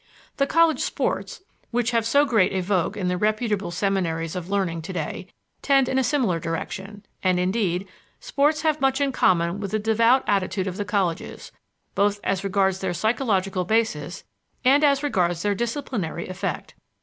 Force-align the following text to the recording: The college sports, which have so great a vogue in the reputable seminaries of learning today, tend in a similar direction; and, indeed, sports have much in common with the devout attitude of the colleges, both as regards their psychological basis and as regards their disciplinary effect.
The 0.37 0.47
college 0.47 0.79
sports, 0.79 1.43
which 1.69 1.91
have 1.91 2.07
so 2.07 2.25
great 2.25 2.51
a 2.53 2.61
vogue 2.63 2.97
in 2.97 3.07
the 3.07 3.19
reputable 3.19 3.69
seminaries 3.69 4.35
of 4.35 4.49
learning 4.49 4.81
today, 4.81 5.27
tend 5.61 5.87
in 5.87 5.99
a 5.99 6.03
similar 6.03 6.39
direction; 6.39 7.05
and, 7.21 7.39
indeed, 7.39 7.87
sports 8.19 8.63
have 8.63 8.81
much 8.81 8.99
in 8.99 9.11
common 9.11 9.59
with 9.59 9.69
the 9.69 9.77
devout 9.77 10.23
attitude 10.25 10.65
of 10.65 10.77
the 10.77 10.85
colleges, 10.85 11.51
both 11.93 12.19
as 12.23 12.43
regards 12.43 12.79
their 12.79 12.95
psychological 12.95 13.63
basis 13.63 14.23
and 14.65 14.83
as 14.83 15.03
regards 15.03 15.43
their 15.43 15.53
disciplinary 15.53 16.27
effect. 16.27 16.73